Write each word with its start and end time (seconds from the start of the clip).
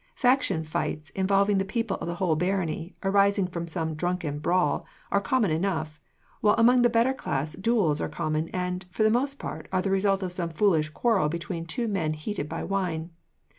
Faction 0.15 0.63
fights, 0.63 1.11
involving 1.11 1.59
the 1.59 1.63
people 1.63 1.95
of 1.97 2.07
the 2.07 2.15
whole 2.15 2.35
barony, 2.35 2.95
arising 3.03 3.45
from 3.45 3.67
some 3.67 3.93
drunken 3.93 4.39
brawl, 4.39 4.83
are 5.11 5.21
common 5.21 5.51
enough; 5.51 6.01
while 6.39 6.55
among 6.57 6.81
the 6.81 6.89
better 6.89 7.13
class 7.13 7.53
duels 7.53 8.01
are 8.01 8.09
common 8.09 8.49
and, 8.49 8.87
for 8.89 9.03
the 9.03 9.11
most 9.11 9.37
part, 9.37 9.67
are 9.71 9.83
the 9.83 9.91
result 9.91 10.23
of 10.23 10.31
some 10.31 10.49
foolish 10.49 10.89
quarrel 10.89 11.29
between 11.29 11.67
two 11.67 11.87
men 11.87 12.13
heated 12.13 12.49
by 12.49 12.63
wine. 12.63 13.11